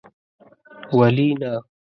[0.99, 1.51] ولي نه